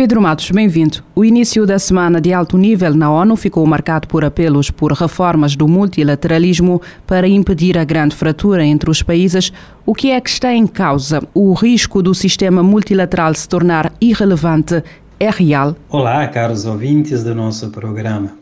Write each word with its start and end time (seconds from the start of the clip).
Pedro 0.00 0.22
Matos, 0.22 0.50
bem-vindo. 0.50 1.04
O 1.14 1.22
início 1.22 1.66
da 1.66 1.78
semana 1.78 2.22
de 2.22 2.32
alto 2.32 2.56
nível 2.56 2.94
na 2.94 3.12
ONU 3.12 3.36
ficou 3.36 3.66
marcado 3.66 4.08
por 4.08 4.24
apelos 4.24 4.70
por 4.70 4.92
reformas 4.92 5.54
do 5.54 5.68
multilateralismo 5.68 6.80
para 7.06 7.28
impedir 7.28 7.76
a 7.76 7.84
grande 7.84 8.16
fratura 8.16 8.64
entre 8.64 8.88
os 8.88 9.02
países. 9.02 9.52
O 9.84 9.94
que 9.94 10.10
é 10.10 10.18
que 10.18 10.30
está 10.30 10.54
em 10.54 10.66
causa? 10.66 11.22
O 11.34 11.52
risco 11.52 12.02
do 12.02 12.14
sistema 12.14 12.62
multilateral 12.62 13.34
se 13.34 13.46
tornar 13.46 13.92
irrelevante 14.00 14.82
é 15.20 15.28
real? 15.28 15.76
Olá, 15.90 16.26
caros 16.28 16.64
ouvintes 16.64 17.22
do 17.22 17.34
nosso 17.34 17.68
programa. 17.68 18.38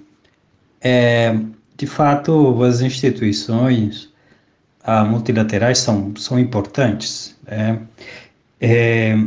É, 0.80 1.36
de 1.76 1.88
fato, 1.88 2.62
as 2.62 2.82
instituições 2.82 4.08
ah, 4.84 5.04
multilaterais 5.04 5.78
são, 5.78 6.12
são 6.16 6.38
importantes. 6.38 7.36
Né? 7.50 7.80
É, 8.60 9.18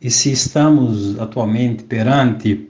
e 0.00 0.10
se 0.10 0.32
estamos 0.32 1.18
atualmente 1.20 1.84
perante 1.84 2.68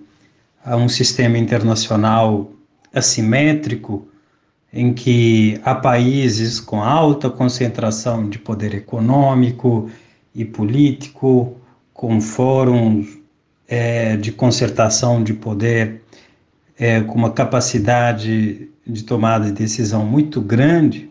a 0.64 0.77
um 0.77 0.89
sistema 0.89 1.39
internacional 1.39 2.53
assimétrico, 2.92 4.09
em 4.73 4.92
que 4.92 5.61
há 5.64 5.75
países 5.75 6.61
com 6.61 6.83
alta 6.83 7.31
concentração 7.31 8.28
de 8.28 8.39
poder 8.39 8.75
econômico 8.75 9.91
e 10.34 10.45
político, 10.45 11.56
com 11.92 12.20
fóruns 12.20 13.19
é, 13.69 14.17
de 14.17 14.33
concertação 14.33 15.23
de 15.23 15.34
poder 15.34 16.03
é, 16.78 17.01
com 17.01 17.14
uma 17.14 17.31
capacidade 17.31 18.69
de 18.86 19.05
tomada 19.05 19.47
de 19.47 19.53
decisão 19.53 20.05
muito 20.05 20.41
grande, 20.41 21.11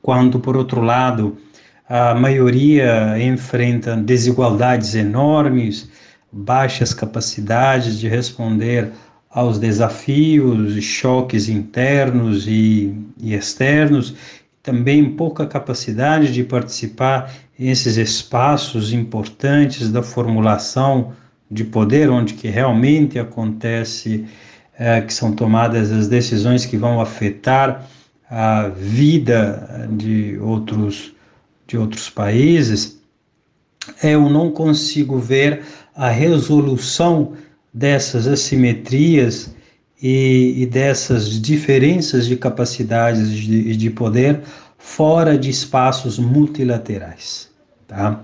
quando, 0.00 0.40
por 0.40 0.56
outro 0.56 0.80
lado, 0.80 1.36
a 1.88 2.14
maioria 2.14 3.18
enfrenta 3.18 3.96
desigualdades 3.96 4.94
enormes, 4.94 5.90
baixas 6.30 6.94
capacidades 6.94 7.98
de 7.98 8.08
responder 8.08 8.90
aos 9.30 9.58
desafios, 9.58 10.82
choques 10.82 11.48
internos 11.48 12.46
e, 12.46 12.94
e 13.18 13.34
externos, 13.34 14.14
também 14.62 15.10
pouca 15.12 15.46
capacidade 15.46 16.32
de 16.32 16.44
participar 16.44 17.32
nesses 17.58 17.96
espaços 17.96 18.92
importantes 18.92 19.90
da 19.90 20.02
formulação 20.02 21.12
de 21.50 21.64
poder, 21.64 22.10
onde 22.10 22.34
que 22.34 22.48
realmente 22.48 23.18
acontece 23.18 24.24
é, 24.78 25.00
que 25.00 25.12
são 25.12 25.32
tomadas 25.32 25.92
as 25.92 26.08
decisões 26.08 26.64
que 26.64 26.76
vão 26.76 27.00
afetar 27.00 27.86
a 28.30 28.68
vida 28.68 29.88
de 29.90 30.38
outros, 30.40 31.12
de 31.72 31.78
outros 31.78 32.10
países, 32.10 33.00
eu 34.02 34.28
não 34.28 34.50
consigo 34.50 35.18
ver 35.18 35.62
a 35.94 36.08
resolução 36.08 37.32
dessas 37.72 38.26
assimetrias 38.26 39.54
e, 40.00 40.54
e 40.62 40.66
dessas 40.66 41.40
diferenças 41.40 42.26
de 42.26 42.36
capacidades 42.36 43.30
de, 43.30 43.74
de 43.74 43.90
poder 43.90 44.42
fora 44.76 45.38
de 45.38 45.48
espaços 45.48 46.18
multilaterais. 46.18 47.50
Tá? 47.88 48.20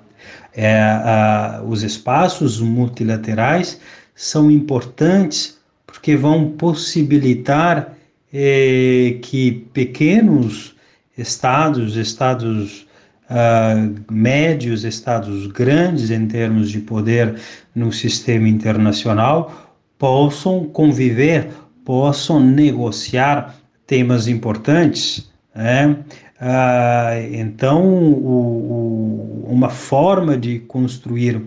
É, 0.55 0.79
a, 0.79 1.63
os 1.67 1.83
espaços 1.83 2.61
multilaterais 2.61 3.81
são 4.15 4.51
importantes 4.51 5.57
porque 5.87 6.17
vão 6.17 6.51
possibilitar 6.51 7.97
eh, 8.31 9.19
que 9.23 9.67
pequenos 9.73 10.75
estados, 11.17 11.97
estados 11.97 12.88
uh, 13.31 14.13
médios, 14.13 14.85
estados 14.85 15.47
grandes 15.49 16.11
em 16.11 16.27
termos 16.27 16.71
de 16.71 16.81
poder 16.81 17.41
no 17.75 17.93
sistema 17.93 18.49
internacional, 18.49 19.75
possam 19.99 20.67
conviver, 20.67 21.49
possam 21.85 22.41
negociar 22.41 23.55
temas 23.87 24.29
importantes. 24.29 25.31
Né? 25.55 25.97
Uh, 26.41 27.35
então, 27.35 27.85
o, 27.85 29.45
o, 29.47 29.47
uma 29.49 29.71
forma 29.71 30.37
de 30.37 30.61
construir 30.61 31.43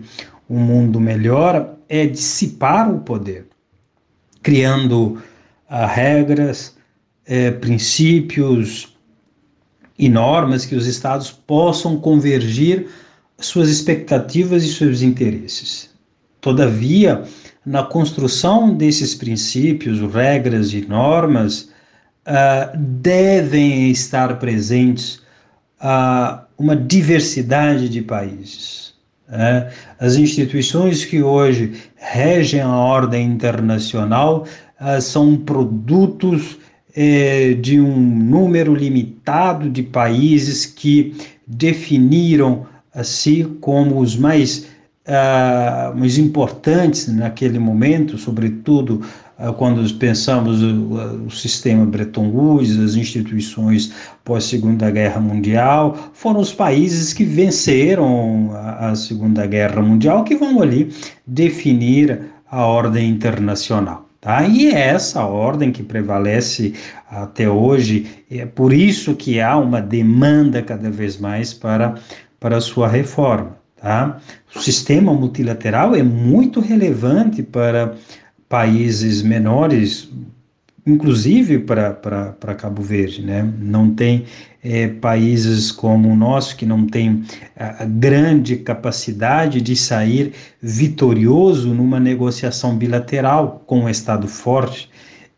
um 0.48 0.58
mundo 0.58 1.00
melhor 1.00 1.76
é 1.88 2.06
dissipar 2.06 2.92
o 2.92 3.00
poder 3.00 3.46
criando 4.42 5.22
uh, 5.70 5.86
regras, 5.86 6.76
eh, 7.24 7.52
princípios 7.52 8.91
e 10.02 10.08
normas 10.08 10.66
que 10.66 10.74
os 10.74 10.88
estados 10.88 11.30
possam 11.30 11.96
convergir 11.96 12.88
suas 13.38 13.68
expectativas 13.68 14.64
e 14.64 14.74
seus 14.74 15.00
interesses. 15.00 15.88
Todavia, 16.40 17.22
na 17.64 17.84
construção 17.84 18.74
desses 18.74 19.14
princípios, 19.14 20.00
regras 20.12 20.72
e 20.72 20.80
normas, 20.80 21.70
uh, 22.26 22.76
devem 22.76 23.92
estar 23.92 24.40
presentes 24.40 25.22
uh, 25.80 26.40
uma 26.58 26.74
diversidade 26.74 27.88
de 27.88 28.02
países. 28.02 28.94
É, 29.30 29.70
as 30.00 30.16
instituições 30.16 31.04
que 31.04 31.22
hoje 31.22 31.80
regem 31.94 32.60
a 32.60 32.74
ordem 32.76 33.28
internacional 33.28 34.48
uh, 34.80 35.00
são 35.00 35.36
produtos 35.36 36.58
eh, 36.94 37.54
de 37.54 37.80
um 37.80 37.98
número 37.98 38.74
limitado 38.74 39.70
de 39.70 39.82
países 39.82 40.66
que 40.66 41.14
definiram 41.46 42.66
a 42.94 43.02
si 43.04 43.44
como 43.60 44.00
os 44.00 44.16
mais, 44.16 44.66
uh, 45.06 45.96
mais 45.96 46.18
importantes 46.18 47.08
naquele 47.08 47.58
momento, 47.58 48.18
sobretudo 48.18 49.00
ah, 49.38 49.52
quando 49.52 49.82
pensamos 49.94 50.62
o, 50.62 51.26
o 51.26 51.30
sistema 51.30 51.84
Bretton 51.86 52.28
Woods, 52.28 52.78
as 52.78 52.94
instituições 52.94 53.92
pós 54.24 54.44
Segunda 54.44 54.90
Guerra 54.90 55.20
Mundial, 55.20 55.96
foram 56.12 56.40
os 56.40 56.52
países 56.52 57.12
que 57.12 57.24
venceram 57.24 58.50
a, 58.52 58.90
a 58.90 58.94
Segunda 58.94 59.46
Guerra 59.46 59.82
Mundial 59.82 60.22
que 60.22 60.36
vão 60.36 60.60
ali 60.60 60.92
definir 61.26 62.20
a 62.50 62.64
ordem 62.64 63.08
internacional. 63.08 64.06
Tá? 64.22 64.46
E 64.46 64.68
é 64.68 64.78
essa 64.78 65.26
ordem 65.26 65.72
que 65.72 65.82
prevalece 65.82 66.74
até 67.10 67.48
hoje, 67.50 68.24
é 68.30 68.46
por 68.46 68.72
isso 68.72 69.16
que 69.16 69.40
há 69.40 69.56
uma 69.56 69.82
demanda 69.82 70.62
cada 70.62 70.88
vez 70.88 71.18
mais 71.18 71.52
para, 71.52 71.96
para 72.38 72.58
a 72.58 72.60
sua 72.60 72.86
reforma. 72.86 73.56
Tá? 73.76 74.20
O 74.54 74.60
sistema 74.60 75.12
multilateral 75.12 75.96
é 75.96 76.04
muito 76.04 76.60
relevante 76.60 77.42
para 77.42 77.96
países 78.48 79.22
menores, 79.22 80.08
inclusive 80.86 81.58
para 81.60 82.54
Cabo 82.56 82.82
Verde, 82.82 83.22
né? 83.22 83.48
Não 83.58 83.90
tem 83.90 84.24
é, 84.62 84.88
países 84.88 85.70
como 85.70 86.08
o 86.08 86.16
nosso 86.16 86.56
que 86.56 86.66
não 86.66 86.86
tem 86.86 87.22
a, 87.56 87.82
a 87.82 87.86
grande 87.86 88.56
capacidade 88.56 89.60
de 89.60 89.74
sair 89.76 90.32
vitorioso 90.60 91.74
numa 91.74 91.98
negociação 91.98 92.76
bilateral 92.76 93.62
com 93.66 93.80
um 93.80 93.88
Estado 93.88 94.28
forte. 94.28 94.90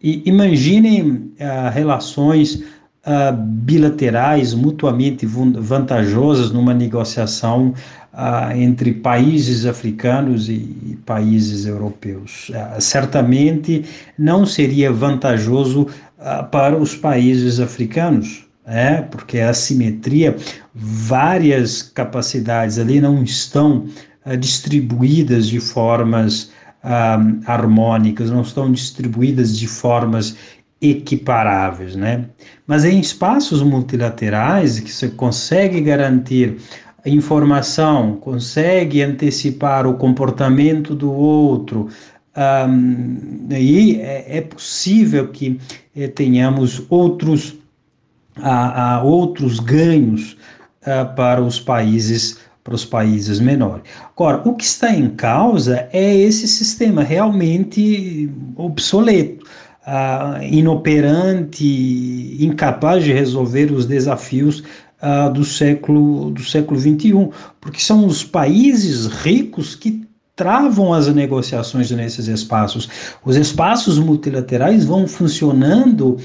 E 0.02 0.22
imaginem 0.26 1.32
ah, 1.40 1.70
relações 1.70 2.62
ah, 3.04 3.32
bilaterais 3.32 4.52
mutuamente 4.52 5.24
vantajosas 5.24 6.50
numa 6.50 6.74
negociação 6.74 7.72
ah, 8.16 8.56
entre 8.56 8.92
países 8.92 9.66
africanos 9.66 10.48
e, 10.48 10.96
países 11.04 11.66
europeus. 11.66 12.50
Ah, 12.54 12.80
certamente 12.80 13.84
não 14.16 14.46
seria 14.46 14.92
vantajoso 14.92 15.88
ah, 16.18 16.42
para 16.44 16.76
os 16.76 16.94
países 16.96 17.58
africanos, 17.58 18.46
é, 18.66 19.02
porque 19.02 19.40
a 19.40 19.50
assimetria, 19.50 20.36
várias 20.74 21.82
capacidades 21.82 22.78
ali 22.78 23.00
não 23.00 23.22
estão 23.22 23.86
ah, 24.24 24.36
distribuídas 24.36 25.48
de 25.48 25.58
formas 25.58 26.52
ah, 26.82 27.18
harmônicas, 27.46 28.30
não 28.30 28.42
estão 28.42 28.70
distribuídas 28.70 29.58
de 29.58 29.66
formas 29.66 30.36
equiparáveis, 30.80 31.96
né? 31.96 32.26
Mas 32.66 32.84
em 32.84 33.00
espaços 33.00 33.62
multilaterais 33.62 34.78
que 34.80 34.92
você 34.92 35.08
consegue 35.08 35.80
garantir 35.80 36.56
a 37.04 37.08
informação, 37.08 38.16
consegue 38.16 39.02
antecipar 39.02 39.86
o 39.86 39.94
comportamento 39.94 40.94
do 40.94 41.12
outro, 41.12 41.88
um, 42.36 43.48
aí 43.50 44.00
é, 44.00 44.38
é, 44.38 44.40
possível 44.40 45.28
que 45.28 45.60
eh, 45.94 46.08
tenhamos 46.08 46.82
outros, 46.88 47.54
a, 48.36 49.02
outros 49.04 49.60
ganhos 49.60 50.36
uh, 50.82 51.14
para 51.14 51.40
os 51.40 51.60
países 51.60 52.38
para 52.64 52.74
os 52.74 52.84
países 52.84 53.40
menores. 53.40 53.84
Agora, 54.16 54.40
o 54.48 54.54
que 54.54 54.64
está 54.64 54.90
em 54.90 55.10
causa 55.10 55.86
é 55.92 56.16
esse 56.16 56.48
sistema 56.48 57.02
realmente 57.02 58.30
obsoleto, 58.56 59.44
uh, 59.86 60.42
inoperante, 60.42 62.38
incapaz 62.40 63.04
de 63.04 63.12
resolver 63.12 63.70
os 63.70 63.84
desafios 63.84 64.64
uh, 65.04 65.32
do 65.32 65.44
século 65.44 66.30
do 66.30 66.42
século 66.42 66.80
21, 66.80 67.30
porque 67.60 67.80
são 67.80 68.06
os 68.06 68.24
países 68.24 69.06
ricos 69.06 69.74
que 69.74 70.02
travam 70.34 70.92
as 70.92 71.06
negociações 71.08 71.90
nesses 71.90 72.26
espaços. 72.26 72.88
Os 73.24 73.36
espaços 73.36 73.98
multilaterais 73.98 74.84
vão 74.84 75.06
funcionando 75.06 76.16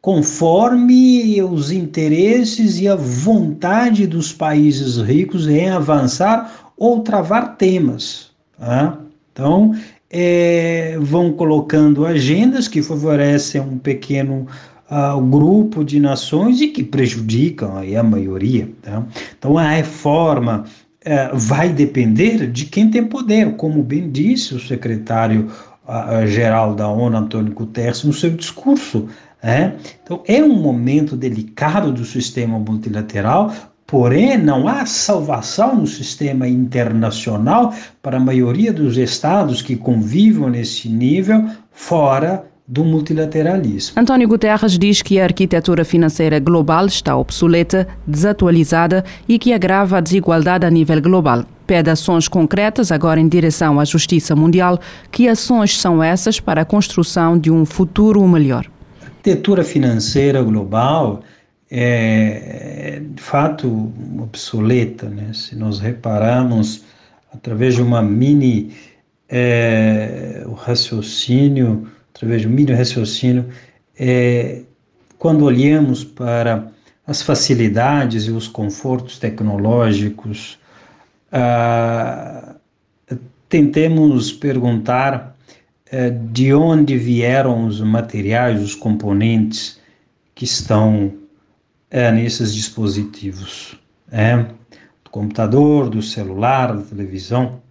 conforme 0.00 1.42
os 1.42 1.70
interesses 1.70 2.80
e 2.80 2.88
a 2.88 2.94
vontade 2.94 4.06
dos 4.06 4.32
países 4.32 4.96
ricos 4.96 5.46
em 5.46 5.68
avançar 5.68 6.72
ou 6.76 7.00
travar 7.00 7.56
temas. 7.56 8.30
Tá? 8.56 8.98
Então, 9.32 9.74
é, 10.10 10.96
vão 11.00 11.32
colocando 11.32 12.06
agendas 12.06 12.68
que 12.68 12.80
favorecem 12.80 13.60
um 13.60 13.76
pequeno 13.76 14.46
uh, 14.90 15.20
grupo 15.20 15.84
de 15.84 16.00
nações 16.00 16.60
e 16.60 16.66
que 16.68 16.82
prejudicam 16.82 17.74
a 17.76 18.02
maioria. 18.02 18.68
Tá? 18.82 19.04
Então, 19.38 19.58
a 19.58 19.68
reforma 19.68 20.64
uh, 21.04 21.36
vai 21.36 21.68
depender 21.68 22.50
de 22.50 22.64
quem 22.66 22.90
tem 22.90 23.04
poder, 23.04 23.54
como 23.56 23.82
bem 23.82 24.10
disse 24.10 24.54
o 24.54 24.60
secretário-geral 24.60 26.74
da 26.74 26.88
ONU, 26.88 27.16
Antônio 27.16 27.52
Guterres, 27.52 28.04
no 28.04 28.12
seu 28.12 28.30
discurso. 28.30 29.08
É? 29.40 29.74
Então, 30.02 30.20
é 30.26 30.42
um 30.42 30.60
momento 30.60 31.16
delicado 31.16 31.92
do 31.92 32.04
sistema 32.04 32.58
multilateral, 32.58 33.52
porém, 33.86 34.36
não 34.36 34.66
há 34.66 34.84
salvação 34.84 35.76
no 35.76 35.86
sistema 35.86 36.48
internacional 36.48 37.72
para 38.02 38.16
a 38.16 38.20
maioria 38.20 38.72
dos 38.72 38.98
estados 38.98 39.62
que 39.62 39.76
convivem 39.76 40.50
nesse 40.50 40.88
nível 40.88 41.48
fora 41.70 42.44
do 42.68 42.84
multilateralismo. 42.84 43.98
António 43.98 44.28
Guterres 44.28 44.78
diz 44.78 45.00
que 45.00 45.18
a 45.18 45.24
arquitetura 45.24 45.86
financeira 45.86 46.38
global 46.38 46.84
está 46.84 47.16
obsoleta, 47.16 47.88
desatualizada 48.06 49.02
e 49.26 49.38
que 49.38 49.54
agrava 49.54 49.96
a 49.96 50.00
desigualdade 50.00 50.66
a 50.66 50.70
nível 50.70 51.00
global. 51.00 51.46
Pede 51.66 51.88
ações 51.88 52.28
concretas 52.28 52.92
agora 52.92 53.18
em 53.18 53.26
direção 53.26 53.80
à 53.80 53.84
justiça 53.86 54.36
mundial. 54.36 54.78
Que 55.10 55.28
ações 55.28 55.80
são 55.80 56.02
essas 56.02 56.38
para 56.38 56.60
a 56.60 56.64
construção 56.64 57.38
de 57.38 57.50
um 57.50 57.64
futuro 57.64 58.26
melhor? 58.28 58.66
arquitetura 59.28 59.64
financeira 59.64 60.42
global 60.42 61.22
é, 61.70 63.02
de 63.04 63.22
fato 63.22 63.92
obsoleta, 64.18 65.08
né? 65.08 65.32
Se 65.34 65.54
nós 65.54 65.78
repararmos 65.78 66.84
através 67.32 67.74
de 67.74 67.82
uma 67.82 68.00
mini 68.00 68.72
é, 69.28 70.44
o 70.46 70.52
raciocínio, 70.52 71.86
através 72.18 72.44
um 72.44 72.50
mini 72.50 72.72
raciocínio, 72.72 73.46
é, 73.96 74.62
quando 75.18 75.44
olhamos 75.44 76.02
para 76.02 76.68
as 77.06 77.22
facilidades 77.22 78.26
e 78.26 78.30
os 78.32 78.48
confortos 78.48 79.18
tecnológicos, 79.18 80.58
ah, 81.30 82.56
tentemos 83.48 84.32
perguntar 84.32 85.36
é, 85.90 86.10
de 86.10 86.52
onde 86.52 86.98
vieram 86.98 87.66
os 87.66 87.80
materiais, 87.80 88.62
os 88.62 88.74
componentes 88.74 89.80
que 90.34 90.44
estão 90.44 91.14
é, 91.90 92.10
nesses 92.10 92.52
dispositivos, 92.52 93.78
é, 94.10 94.36
do 94.36 95.10
computador, 95.10 95.88
do 95.88 96.02
celular, 96.02 96.76
da 96.76 96.82
televisão, 96.82 97.62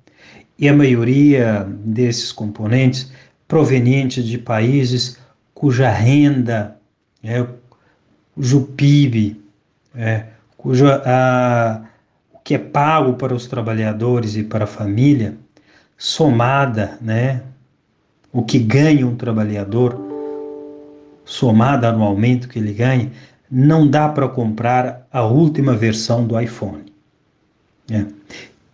e 0.57 0.67
a 0.67 0.73
maioria 0.73 1.67
desses 1.69 2.31
componentes 2.31 3.11
provenientes 3.47 4.25
de 4.25 4.37
países 4.37 5.17
cuja 5.53 5.89
renda, 5.89 6.77
é, 7.23 7.45
cujo 8.35 8.61
PIB, 8.75 9.41
é, 9.95 10.25
cujo 10.55 10.85
a, 10.87 11.81
o 12.33 12.39
que 12.39 12.53
é 12.55 12.59
pago 12.59 13.13
para 13.13 13.33
os 13.33 13.47
trabalhadores 13.47 14.35
e 14.35 14.43
para 14.43 14.65
a 14.65 14.67
família, 14.67 15.35
somada, 15.97 16.97
né, 17.01 17.41
o 18.31 18.43
que 18.43 18.59
ganha 18.59 19.07
um 19.07 19.15
trabalhador, 19.15 19.99
somado 21.25 21.87
anualmente 21.87 22.45
o 22.45 22.49
que 22.49 22.59
ele 22.59 22.73
ganha, 22.73 23.11
não 23.49 23.87
dá 23.87 24.07
para 24.07 24.27
comprar 24.27 25.07
a 25.11 25.23
última 25.23 25.73
versão 25.73 26.25
do 26.25 26.39
iPhone. 26.39 26.85
É. 27.89 28.05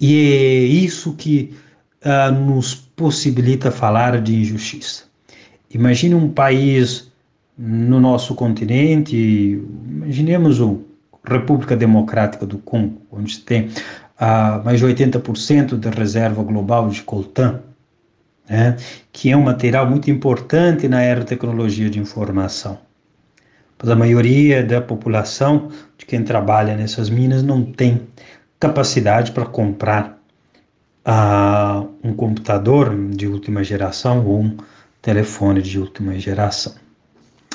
E 0.02 0.34
é 0.34 0.64
isso 0.64 1.14
que 1.14 1.56
uh, 2.04 2.32
nos 2.32 2.83
possibilita 2.96 3.72
falar 3.72 4.22
de 4.22 4.36
injustiça. 4.36 5.04
Imagine 5.70 6.16
um 6.16 6.30
país 6.30 7.12
no 7.58 8.00
nosso 8.00 8.36
continente, 8.36 9.16
imaginemos 9.16 10.60
a 10.62 10.76
República 11.26 11.76
Democrática 11.76 12.46
do 12.46 12.58
Congo, 12.58 13.02
onde 13.12 13.40
tem 13.40 13.70
uh, 14.20 14.64
mais 14.64 14.80
de 14.80 14.86
80% 14.86 15.76
da 15.78 15.90
reserva 15.90 16.44
global 16.44 16.90
de 16.90 17.02
coltan, 17.04 17.62
né, 18.50 18.76
que 19.12 19.32
é 19.32 19.38
um 19.38 19.44
material 19.44 19.90
muito 19.90 20.10
importante 20.12 20.88
na 20.88 21.02
era 21.02 21.22
da 21.22 21.26
tecnologia 21.26 21.90
de 21.90 22.00
informação. 22.00 22.78
Mas 23.80 23.90
a 23.90 23.96
maioria 23.96 24.64
da 24.64 24.82
população, 24.82 25.70
de 25.98 26.06
quem 26.06 26.24
trabalha 26.24 26.76
nessas 26.76 27.10
minas, 27.10 27.44
não 27.44 27.64
tem 27.64 28.02
capacidade 28.60 29.32
para 29.32 29.46
comprar 29.46 30.23
uh, 31.06 31.90
um 32.04 32.14
computador 32.14 32.96
de 33.10 33.28
última 33.28 33.64
geração 33.64 34.26
ou 34.26 34.42
um 34.42 34.58
telefone 35.02 35.62
de 35.62 35.80
última 35.80 36.18
geração. 36.20 36.74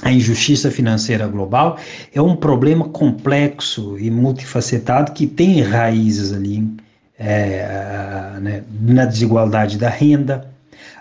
A 0.02 0.12
injustiça 0.12 0.70
financeira 0.70 1.26
global 1.26 1.76
é 2.14 2.22
um 2.22 2.36
problema 2.36 2.88
complexo 2.88 3.98
e 3.98 4.10
multifacetado 4.10 5.12
que 5.12 5.26
tem 5.26 5.60
raízes 5.60 6.32
ali 6.32 6.68
é, 7.18 8.38
né, 8.40 8.62
na 8.80 9.04
desigualdade 9.04 9.76
da 9.76 9.88
renda, 9.88 10.48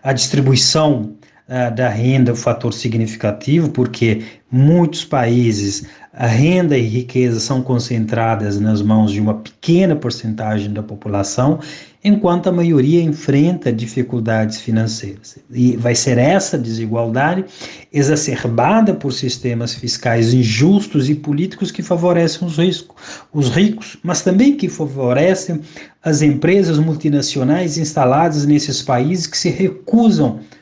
a 0.01 0.13
distribuição 0.13 1.15
uh, 1.47 1.73
da 1.75 1.89
renda 1.89 2.31
é 2.31 2.33
um 2.33 2.37
fator 2.37 2.73
significativo, 2.73 3.69
porque 3.69 4.23
muitos 4.51 5.03
países 5.03 5.85
a 6.19 6.25
renda 6.25 6.75
e 6.75 6.81
riqueza 6.81 7.39
são 7.39 7.61
concentradas 7.61 8.59
nas 8.59 8.81
mãos 8.81 9.11
de 9.11 9.21
uma 9.21 9.35
pequena 9.35 9.95
porcentagem 9.95 10.73
da 10.73 10.81
população, 10.81 11.59
enquanto 12.03 12.47
a 12.47 12.51
maioria 12.51 13.03
enfrenta 13.03 13.71
dificuldades 13.71 14.59
financeiras. 14.59 15.37
E 15.51 15.77
vai 15.77 15.93
ser 15.93 16.17
essa 16.17 16.57
desigualdade 16.57 17.45
exacerbada 17.93 18.95
por 18.95 19.13
sistemas 19.13 19.75
fiscais 19.75 20.33
injustos 20.33 21.07
e 21.07 21.13
políticos 21.13 21.69
que 21.69 21.83
favorecem 21.83 22.47
os, 22.47 22.57
riscos, 22.57 22.95
os 23.31 23.49
ricos, 23.49 23.95
mas 24.01 24.23
também 24.23 24.57
que 24.57 24.67
favorecem 24.67 25.61
as 26.01 26.23
empresas 26.23 26.79
multinacionais 26.79 27.77
instaladas 27.77 28.43
nesses 28.43 28.81
países 28.81 29.27
que 29.27 29.37
se 29.37 29.49
recusam 29.49 30.39
a, 30.39 30.56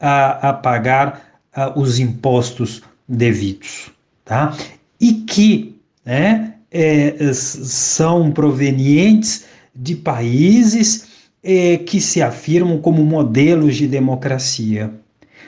a 0.00 0.52
pagar 0.52 1.22
a, 1.54 1.78
os 1.78 1.98
impostos 1.98 2.82
devidos. 3.08 3.90
Tá? 4.24 4.54
e 5.00 5.14
que 5.14 5.80
né, 6.04 6.54
é, 6.70 7.32
são 7.32 8.30
provenientes 8.30 9.46
de 9.74 9.96
países 9.96 11.08
é, 11.42 11.78
que 11.78 12.00
se 12.00 12.20
afirmam 12.20 12.78
como 12.78 13.02
modelos 13.02 13.76
de 13.76 13.88
democracia, 13.88 14.92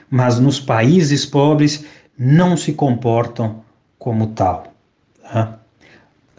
mas 0.08 0.38
nos 0.38 0.58
países 0.58 1.26
pobres 1.26 1.84
não 2.18 2.56
se 2.56 2.72
comportam 2.72 3.62
como 3.98 4.28
tal. 4.28 4.72
Tá? 5.22 5.58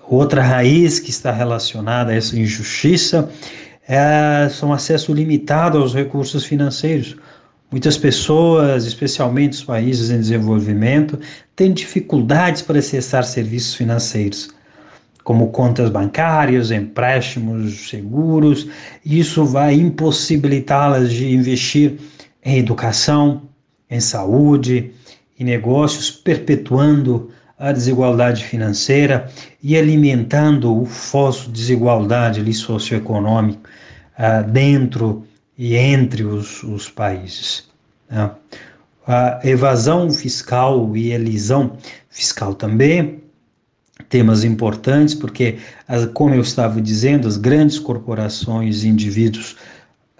Outra 0.08 0.41
raiz 0.41 1.00
que 1.00 1.12
está 1.12 1.32
relacionada 1.32 2.12
a 2.12 2.15
essa 2.15 2.38
injustiça 2.38 3.29
é, 3.88 4.50
são 4.50 4.74
acesso 4.74 5.13
limitado 5.13 5.77
aos 5.77 5.93
recursos 5.93 6.46
financeiros. 6.46 7.15
Muitas 7.73 7.97
pessoas, 7.97 8.85
especialmente 8.85 9.53
os 9.53 9.63
países 9.63 10.11
em 10.11 10.19
desenvolvimento, 10.19 11.19
têm 11.55 11.73
dificuldades 11.73 12.61
para 12.61 12.77
acessar 12.77 13.23
serviços 13.23 13.73
financeiros, 13.73 14.49
como 15.23 15.47
contas 15.47 15.89
bancárias, 15.89 16.69
empréstimos, 16.69 17.89
seguros. 17.89 18.67
Isso 19.03 19.43
vai 19.43 19.73
impossibilitá-las 19.73 21.11
de 21.11 21.33
investir 21.33 21.95
em 22.45 22.59
educação, 22.59 23.41
em 23.89 23.99
saúde, 23.99 24.91
em 25.39 25.43
negócios, 25.43 26.11
perpetuando 26.11 27.31
a 27.57 27.71
desigualdade 27.71 28.43
financeira 28.43 29.31
e 29.63 29.75
alimentando 29.75 30.79
o 30.79 30.85
fosso 30.85 31.47
de 31.47 31.53
desigualdade 31.53 32.39
ali, 32.39 32.53
socioeconômico 32.53 33.67
uh, 34.19 34.47
dentro 34.51 35.25
e 35.57 35.75
entre 35.75 36.24
os, 36.24 36.63
os 36.63 36.89
países. 36.89 37.67
Né? 38.10 38.31
A 39.05 39.39
evasão 39.43 40.10
fiscal 40.10 40.95
e 40.95 41.12
elisão 41.12 41.77
fiscal 42.10 42.55
também, 42.55 43.22
temas 44.10 44.43
importantes, 44.43 45.13
porque, 45.13 45.57
como 46.13 46.33
eu 46.33 46.41
estava 46.41 46.81
dizendo, 46.81 47.27
as 47.27 47.38
grandes 47.38 47.79
corporações 47.79 48.83
e 48.83 48.88
indivíduos 48.88 49.55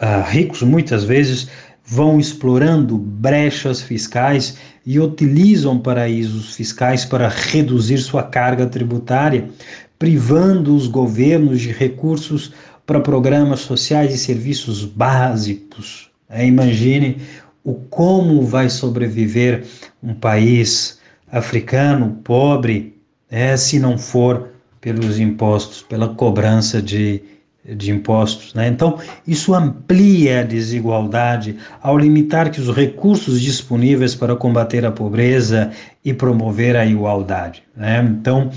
uh, 0.02 0.30
ricos 0.30 0.62
muitas 0.64 1.04
vezes 1.04 1.48
vão 1.86 2.20
explorando 2.20 2.98
brechas 2.98 3.82
fiscais 3.82 4.58
e 4.86 5.00
utilizam 5.00 5.80
paraísos 5.80 6.56
fiscais 6.56 7.06
para 7.06 7.28
reduzir 7.28 7.98
sua 8.00 8.24
carga 8.24 8.66
tributária, 8.66 9.50
privando 9.98 10.76
os 10.76 10.88
governos 10.88 11.62
de 11.62 11.72
recursos 11.72 12.54
para 12.86 13.00
programas 13.00 13.62
sociais 13.62 14.14
e 14.14 14.18
serviços 14.18 14.86
básicos. 14.86 16.10
É, 16.30 16.46
imagine 16.46 17.18
o 17.64 17.74
como 17.74 18.42
vai 18.42 18.70
sobreviver 18.70 19.66
um 20.02 20.14
país 20.14 21.00
africano 21.32 22.20
pobre 22.24 22.98
é, 23.30 23.56
se 23.56 23.80
não 23.80 23.98
for 23.98 24.50
pelos 24.82 25.20
impostos, 25.20 25.82
pela 25.82 26.10
cobrança 26.10 26.82
de 26.82 27.24
de 27.66 27.92
impostos. 27.92 28.54
Né? 28.54 28.68
Então, 28.68 29.00
isso 29.26 29.54
amplia 29.54 30.42
a 30.42 30.44
desigualdade 30.44 31.58
ao 31.82 31.98
limitar 31.98 32.52
que 32.52 32.60
os 32.60 32.70
recursos 32.70 33.40
disponíveis 33.40 34.14
para 34.14 34.36
combater 34.36 34.86
a 34.86 34.92
pobreza 34.92 35.72
e 36.04 36.14
promover 36.14 36.76
a 36.76 36.86
igualdade. 36.86 37.64
Né? 37.76 38.06
Então, 38.20 38.50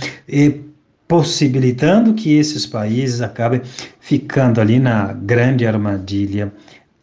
possibilitando 1.08 2.14
que 2.14 2.36
esses 2.36 2.66
países 2.66 3.20
acabem 3.20 3.62
ficando 4.00 4.60
ali 4.60 4.78
na 4.78 5.12
grande 5.12 5.66
armadilha 5.66 6.52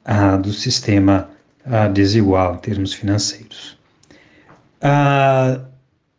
ah, 0.03 0.35
do 0.37 0.51
sistema 0.51 1.29
ah, 1.65 1.87
desigual 1.87 2.55
em 2.55 2.57
termos 2.57 2.93
financeiros. 2.93 3.77
Ah, 4.81 5.61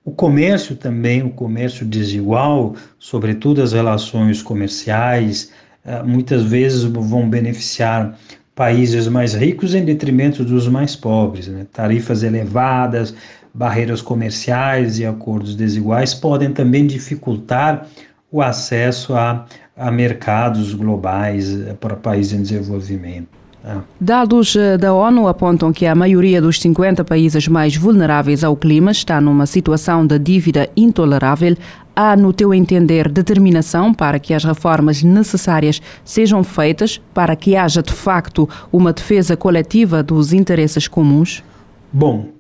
o 0.05 0.11
comércio 0.11 0.77
também, 0.77 1.23
o 1.23 1.31
comércio 1.31 1.87
desigual, 1.87 2.77
sobretudo 2.99 3.63
as 3.63 3.73
relações 3.73 4.43
comerciais, 4.43 5.51
eh, 5.83 6.03
muitas 6.03 6.43
vezes 6.43 6.83
vão 6.83 7.27
beneficiar 7.27 8.19
países 8.55 9.09
mais 9.09 9.33
ricos 9.33 9.75
em 9.75 9.83
detrimento 9.83 10.45
dos 10.45 10.69
mais 10.69 10.95
pobres. 10.95 11.49
Né? 11.49 11.67
Tarifas 11.73 12.23
elevadas, 12.23 13.15
barreiras 13.55 14.03
comerciais 14.03 14.99
e 14.99 15.07
acordos 15.07 15.55
desiguais 15.55 16.13
podem 16.13 16.53
também 16.53 16.87
dificultar 16.87 17.87
o 18.31 18.43
acesso 18.43 19.15
a, 19.15 19.47
a 19.77 19.91
mercados 19.93 20.75
globais 20.75 21.53
eh, 21.53 21.75
para 21.75 21.95
países 21.95 22.33
em 22.33 22.43
desenvolvimento. 22.43 23.29
Né? 23.63 23.81
Dados 24.01 24.57
eh, 24.57 24.77
da 24.77 24.93
ONU 24.93 25.29
apontam 25.29 25.73
que 25.73 25.87
a 25.87 25.95
maioria 25.95 26.43
dos 26.43 26.61
50 26.61 27.05
países 27.05 27.47
mais 27.47 27.77
vulneráveis 27.77 28.43
ao 28.43 28.57
clima 28.57 28.91
está 28.91 29.21
numa 29.21 29.47
situação 29.47 30.05
de 30.05 30.19
dívida 30.19 30.69
intolerável 30.77 31.57
Há, 31.97 32.17
no 32.17 32.33
teu 32.33 32.53
entender, 32.53 33.09
determinação 33.09 33.95
para 33.95 34.19
que 34.19 34.35
as 34.35 34.43
reformas 34.43 35.01
necessárias 35.05 35.81
sejam 36.05 36.43
feitas 36.43 37.01
para 37.15 37.37
que 37.37 37.55
haja, 37.55 37.81
de 37.85 37.93
facto, 37.93 38.49
uma 38.73 38.93
defesa 38.93 39.37
coletiva 39.37 40.03
dos 40.03 40.33
interesses 40.33 40.89
comuns? 40.89 41.45
Bom, 41.93 42.31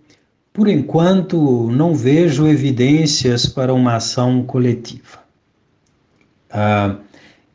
por 0.55 0.69
enquanto 0.69 1.69
não 1.73 1.97
vejo 1.97 2.47
evidências 2.47 3.45
para 3.45 3.75
uma 3.75 3.97
ação 3.97 4.45
coletiva. 4.45 5.19
Ah, 6.49 6.97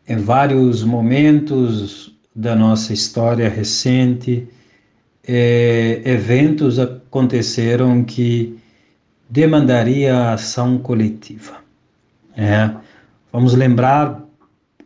em 0.06 0.18
vários 0.18 0.84
momentos 0.84 2.14
da 2.36 2.54
nossa 2.58 2.92
história 2.92 3.48
recente, 3.48 4.46
eh, 5.26 6.02
eventos 6.04 6.78
aconteceram 6.78 8.04
que 8.04 8.60
demandaria 9.30 10.34
ação 10.34 10.78
coletiva. 10.78 11.58
É, 12.36 12.70
vamos 13.32 13.54
lembrar 13.54 14.22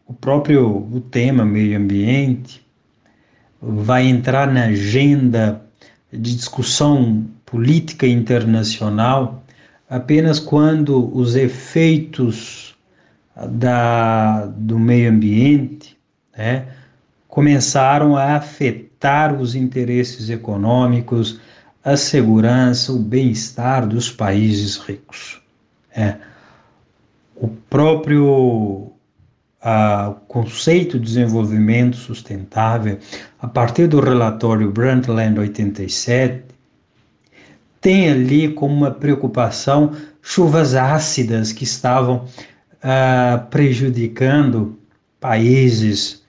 o 0.05 0.13
próprio 0.13 0.87
o 0.91 1.01
tema 1.01 1.43
meio 1.43 1.77
ambiente 1.79 2.63
vai 3.59 4.05
entrar 4.05 4.51
na 4.51 4.65
agenda 4.65 5.63
de 6.11 6.35
discussão 6.35 7.25
política 7.53 8.07
internacional 8.07 9.43
apenas 9.87 10.39
quando 10.39 11.15
os 11.15 11.35
efeitos 11.35 12.75
da, 13.47 14.47
do 14.47 14.79
meio 14.79 15.11
ambiente 15.11 15.95
né, 16.35 16.65
começaram 17.27 18.17
a 18.17 18.37
afetar 18.37 19.39
os 19.39 19.53
interesses 19.53 20.31
econômicos, 20.31 21.39
a 21.85 21.95
segurança, 21.95 22.91
o 22.91 22.97
bem-estar 22.97 23.85
dos 23.85 24.09
países 24.09 24.77
ricos. 24.77 25.39
É 25.95 26.15
o 27.35 27.47
próprio 27.47 28.91
a, 29.61 30.15
conceito 30.27 30.97
de 30.97 31.05
desenvolvimento 31.05 31.97
sustentável, 31.97 32.97
a 33.39 33.47
partir 33.47 33.85
do 33.85 33.99
relatório 33.99 34.71
Brundtland 34.71 35.39
87, 35.39 36.52
tem 37.83 38.09
ali 38.09 38.47
como 38.47 38.73
uma 38.73 38.91
preocupação 38.91 39.91
chuvas 40.21 40.73
ácidas 40.73 41.51
que 41.51 41.65
estavam 41.65 42.25
uh, 42.25 43.45
prejudicando 43.49 44.79
países 45.19 46.23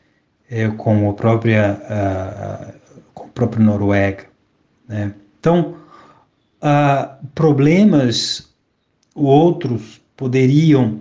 eh, 0.50 0.68
como 0.76 1.10
a 1.10 1.14
própria 1.14 1.80
uh, 1.82 2.74
com 3.14 3.24
a 3.24 3.28
própria 3.28 3.64
Noruega. 3.64 4.24
Né? 4.88 5.14
Então, 5.38 5.76
uh, 6.60 7.26
problemas 7.34 8.52
outros 9.14 10.00
poderiam 10.16 11.00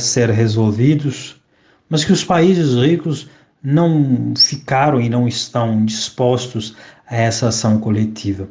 ser 0.00 0.30
resolvidos, 0.30 1.38
mas 1.86 2.02
que 2.02 2.12
os 2.12 2.24
países 2.24 2.74
ricos 2.76 3.28
não 3.62 4.32
ficaram 4.34 4.98
e 4.98 5.10
não 5.10 5.28
estão 5.28 5.84
dispostos 5.84 6.74
a 7.06 7.14
essa 7.14 7.48
ação 7.48 7.78
coletiva. 7.78 8.48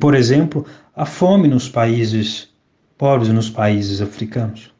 Por 0.00 0.14
exemplo, 0.14 0.64
a 0.94 1.04
fome 1.04 1.48
nos 1.48 1.68
países 1.68 2.48
pobres, 2.96 3.28
nos 3.28 3.50
países 3.50 4.00
africanos. 4.00 4.72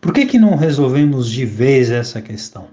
Por 0.00 0.12
que, 0.12 0.26
que 0.26 0.38
não 0.38 0.56
resolvemos 0.56 1.30
de 1.30 1.44
vez 1.44 1.90
essa 1.90 2.20
questão? 2.20 2.68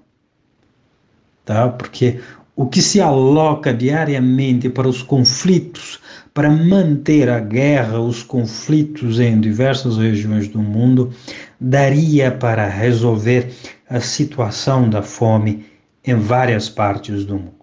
Tá? 1.45 1.69
Porque 1.69 2.19
o 2.55 2.65
que 2.65 2.81
se 2.81 2.99
aloca 2.99 3.73
diariamente 3.73 4.67
para 4.67 4.87
os 4.87 5.03
conflitos, 5.03 5.99
para 6.33 6.49
manter 6.49 7.29
a 7.29 7.39
guerra, 7.39 7.99
os 7.99 8.23
conflitos 8.23 9.19
em 9.19 9.39
diversas 9.39 9.97
regiões 9.97 10.47
do 10.47 10.59
mundo, 10.59 11.13
daria 11.59 12.31
para 12.31 12.67
resolver 12.67 13.53
a 13.89 13.99
situação 13.99 14.89
da 14.89 15.01
fome 15.01 15.65
em 16.03 16.15
várias 16.15 16.67
partes 16.67 17.23
do 17.23 17.35
mundo. 17.35 17.53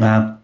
A, 0.00 0.36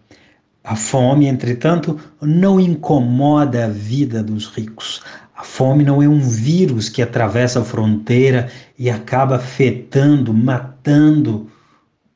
a 0.70 0.76
fome, 0.76 1.26
entretanto, 1.26 1.98
não 2.22 2.60
incomoda 2.60 3.64
a 3.64 3.68
vida 3.68 4.22
dos 4.22 4.46
ricos. 4.46 5.02
A 5.36 5.42
fome 5.42 5.82
não 5.82 6.00
é 6.00 6.06
um 6.06 6.20
vírus 6.20 6.88
que 6.88 7.02
atravessa 7.02 7.60
a 7.60 7.64
fronteira 7.64 8.48
e 8.78 8.88
acaba 8.88 9.34
afetando, 9.34 10.32
matando 10.32 11.50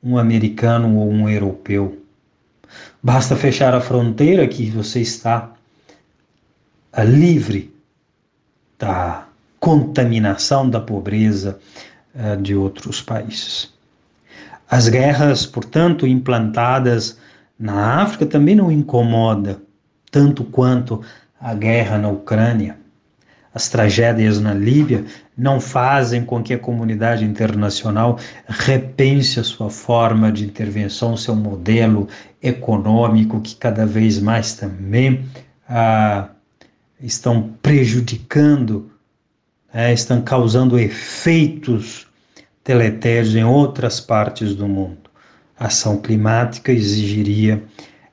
um 0.00 0.16
americano 0.16 0.96
ou 0.96 1.10
um 1.10 1.28
europeu. 1.28 2.00
Basta 3.02 3.34
fechar 3.34 3.74
a 3.74 3.80
fronteira 3.80 4.46
que 4.46 4.70
você 4.70 5.00
está 5.00 5.52
livre 7.04 7.74
da 8.78 9.26
contaminação 9.58 10.70
da 10.70 10.78
pobreza 10.78 11.58
uh, 12.14 12.40
de 12.40 12.54
outros 12.54 13.02
países. 13.02 13.74
As 14.70 14.88
guerras, 14.88 15.44
portanto, 15.44 16.06
implantadas 16.06 17.18
na 17.58 18.02
África 18.02 18.26
também 18.26 18.54
não 18.54 18.70
incomoda 18.70 19.60
tanto 20.10 20.44
quanto 20.44 21.02
a 21.40 21.54
guerra 21.54 21.98
na 21.98 22.08
Ucrânia. 22.08 22.78
As 23.54 23.68
tragédias 23.68 24.40
na 24.40 24.52
Líbia 24.52 25.04
não 25.36 25.60
fazem 25.60 26.24
com 26.24 26.42
que 26.42 26.54
a 26.54 26.58
comunidade 26.58 27.24
internacional 27.24 28.18
repense 28.48 29.38
a 29.38 29.44
sua 29.44 29.70
forma 29.70 30.32
de 30.32 30.44
intervenção, 30.44 31.16
seu 31.16 31.36
modelo 31.36 32.08
econômico, 32.42 33.40
que 33.40 33.54
cada 33.54 33.86
vez 33.86 34.18
mais 34.18 34.54
também 34.54 35.24
ah, 35.68 36.28
estão 37.00 37.54
prejudicando 37.62 38.90
é, 39.74 39.92
estão 39.92 40.22
causando 40.22 40.78
efeitos 40.78 42.06
deletérios 42.64 43.34
em 43.34 43.42
outras 43.42 44.00
partes 44.00 44.54
do 44.54 44.68
mundo. 44.68 45.10
Ação 45.58 45.98
climática 45.98 46.72
exigiria 46.72 47.62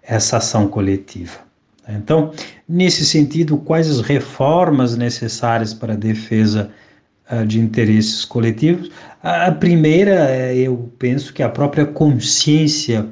essa 0.02 0.38
ação 0.38 0.68
coletiva. 0.68 1.40
Então, 1.88 2.32
nesse 2.68 3.06
sentido, 3.06 3.58
quais 3.58 3.90
as 3.90 4.02
reformas 4.02 4.96
necessárias 4.96 5.74
para 5.74 5.94
a 5.94 5.98
defesa 5.98 6.70
uh, 7.32 7.46
de 7.46 7.60
interesses 7.60 8.24
coletivos? 8.24 8.92
A 9.22 9.52
primeira, 9.52 10.30
é, 10.30 10.56
eu 10.56 10.92
penso 10.98 11.34
que 11.34 11.44
a 11.44 11.50
própria 11.50 11.86
consciência 11.86 13.08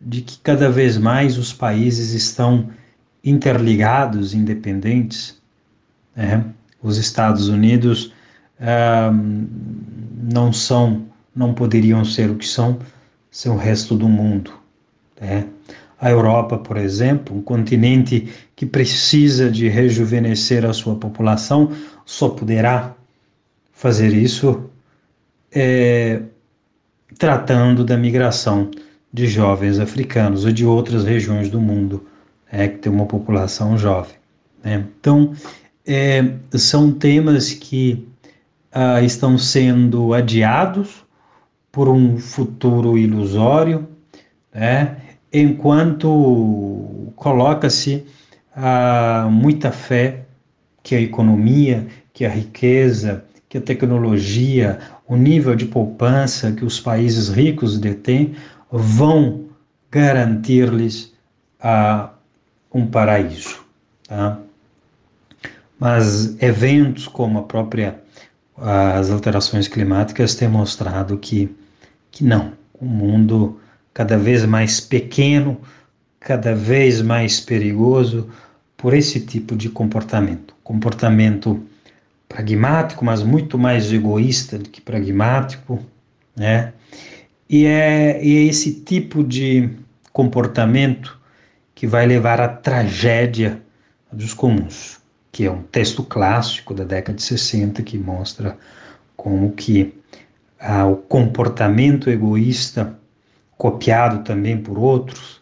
de 0.00 0.22
que 0.22 0.38
cada 0.38 0.70
vez 0.70 0.96
mais 0.96 1.38
os 1.38 1.52
países 1.52 2.12
estão 2.12 2.70
interligados, 3.24 4.34
independentes. 4.34 5.36
Né? 6.14 6.44
Os 6.82 6.96
Estados 6.96 7.48
Unidos 7.48 8.12
uh, 8.60 9.12
não 10.22 10.52
são, 10.52 11.06
não 11.34 11.52
poderiam 11.52 12.04
ser 12.04 12.30
o 12.30 12.36
que 12.36 12.46
são 12.46 12.78
sem 13.38 13.52
o 13.52 13.56
resto 13.56 13.94
do 13.94 14.08
mundo. 14.08 14.52
Né? 15.20 15.46
A 16.00 16.10
Europa, 16.10 16.58
por 16.58 16.76
exemplo, 16.76 17.36
um 17.36 17.40
continente 17.40 18.28
que 18.56 18.66
precisa 18.66 19.48
de 19.48 19.68
rejuvenescer 19.68 20.64
a 20.64 20.72
sua 20.72 20.96
população, 20.96 21.70
só 22.04 22.30
poderá 22.30 22.96
fazer 23.70 24.12
isso 24.12 24.68
é, 25.52 26.20
tratando 27.16 27.84
da 27.84 27.96
migração 27.96 28.72
de 29.12 29.28
jovens 29.28 29.78
africanos 29.78 30.44
ou 30.44 30.50
de 30.50 30.66
outras 30.66 31.04
regiões 31.04 31.48
do 31.48 31.60
mundo 31.60 32.04
é, 32.50 32.66
que 32.66 32.78
tem 32.78 32.90
uma 32.90 33.06
população 33.06 33.78
jovem. 33.78 34.16
Né? 34.64 34.84
Então, 34.98 35.32
é, 35.86 36.24
são 36.54 36.90
temas 36.90 37.52
que 37.52 38.04
ah, 38.72 39.00
estão 39.00 39.38
sendo 39.38 40.12
adiados 40.12 41.06
por 41.70 41.88
um 41.88 42.18
futuro 42.18 42.96
ilusório, 42.96 43.88
né? 44.52 44.96
enquanto 45.32 47.12
coloca-se 47.16 48.06
ah, 48.54 49.28
muita 49.30 49.70
fé 49.70 50.24
que 50.82 50.94
a 50.94 51.00
economia, 51.00 51.86
que 52.12 52.24
a 52.24 52.30
riqueza, 52.30 53.24
que 53.48 53.58
a 53.58 53.60
tecnologia, 53.60 54.78
o 55.06 55.16
nível 55.16 55.54
de 55.54 55.66
poupança 55.66 56.52
que 56.52 56.64
os 56.64 56.80
países 56.80 57.28
ricos 57.28 57.78
detêm 57.78 58.34
vão 58.70 59.46
garantir-lhes 59.90 61.12
ah, 61.60 62.10
um 62.72 62.86
paraíso. 62.86 63.64
Tá? 64.06 64.38
Mas 65.78 66.40
eventos 66.42 67.06
como 67.06 67.38
a 67.38 67.42
própria 67.42 68.00
as 68.60 69.10
alterações 69.10 69.68
climáticas 69.68 70.34
têm 70.34 70.48
mostrado 70.48 71.16
que, 71.18 71.54
que 72.10 72.24
não, 72.24 72.52
o 72.74 72.84
mundo 72.84 73.60
cada 73.94 74.16
vez 74.16 74.44
mais 74.44 74.80
pequeno, 74.80 75.60
cada 76.20 76.54
vez 76.54 77.00
mais 77.00 77.40
perigoso 77.40 78.28
por 78.76 78.94
esse 78.94 79.20
tipo 79.20 79.56
de 79.56 79.68
comportamento. 79.68 80.54
Comportamento 80.62 81.62
pragmático, 82.28 83.04
mas 83.04 83.22
muito 83.22 83.58
mais 83.58 83.92
egoísta 83.92 84.58
do 84.58 84.68
que 84.68 84.80
pragmático, 84.80 85.80
né? 86.36 86.72
E 87.48 87.64
é, 87.64 88.22
e 88.22 88.36
é 88.36 88.42
esse 88.44 88.80
tipo 88.80 89.24
de 89.24 89.70
comportamento 90.12 91.18
que 91.74 91.86
vai 91.86 92.06
levar 92.06 92.40
à 92.40 92.48
tragédia 92.48 93.62
dos 94.12 94.34
comuns, 94.34 94.97
que 95.30 95.44
é 95.44 95.50
um 95.50 95.62
texto 95.62 96.02
clássico 96.02 96.74
da 96.74 96.84
década 96.84 97.16
de 97.16 97.22
60 97.22 97.82
que 97.82 97.98
mostra 97.98 98.56
como 99.16 99.52
que 99.52 99.94
ah, 100.60 100.86
o 100.86 100.96
comportamento 100.96 102.10
egoísta 102.10 102.98
copiado 103.58 104.22
também 104.22 104.56
por 104.56 104.78
outros, 104.78 105.40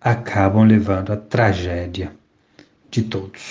acabam 0.00 0.64
levando 0.64 1.12
à 1.12 1.16
tragédia 1.16 2.12
de 2.90 3.02
todos. 3.02 3.50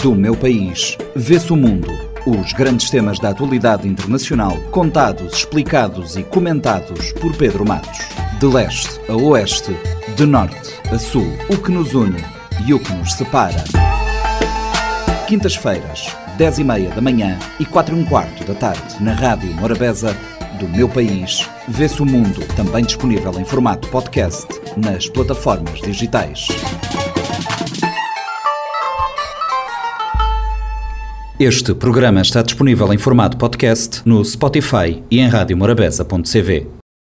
Do 0.00 0.14
meu 0.14 0.36
país, 0.36 0.96
vê-se 1.16 1.52
o 1.52 1.56
mundo. 1.56 1.90
Os 2.24 2.52
grandes 2.52 2.88
temas 2.88 3.18
da 3.18 3.30
atualidade 3.30 3.88
internacional, 3.88 4.56
contados, 4.70 5.34
explicados 5.34 6.16
e 6.16 6.22
comentados 6.22 7.12
por 7.14 7.36
Pedro 7.36 7.66
Matos. 7.66 7.98
De 8.38 8.46
leste 8.46 9.00
a 9.10 9.16
oeste, 9.16 9.74
de 10.16 10.24
norte 10.24 10.78
a 10.92 10.98
sul, 10.98 11.26
o 11.50 11.56
que 11.56 11.72
nos 11.72 11.94
une 11.94 12.22
e 12.66 12.72
o 12.72 12.78
que 12.78 12.92
nos 12.92 13.14
separa. 13.14 13.89
Quintas-feiras, 15.30 16.08
10 16.38 16.58
e 16.58 16.64
meia 16.64 16.90
da 16.90 17.00
manhã 17.00 17.38
e 17.60 17.64
4 17.64 17.94
e 17.94 18.00
um 18.00 18.04
quarto 18.04 18.42
da 18.42 18.52
tarde, 18.52 19.00
na 19.00 19.12
Rádio 19.12 19.54
Morabeza 19.54 20.12
do 20.58 20.68
meu 20.68 20.88
país, 20.88 21.48
vê-se 21.68 22.02
o 22.02 22.04
mundo, 22.04 22.44
também 22.56 22.84
disponível 22.84 23.38
em 23.38 23.44
formato 23.44 23.86
podcast 23.90 24.48
nas 24.76 25.08
plataformas 25.08 25.80
digitais. 25.82 26.48
Este 31.38 31.74
programa 31.76 32.22
está 32.22 32.42
disponível 32.42 32.92
em 32.92 32.98
formato 32.98 33.36
podcast 33.36 34.02
no 34.04 34.24
Spotify 34.24 35.00
e 35.08 35.20
em 35.20 35.28
radiomorabeza.cv. 35.28 36.79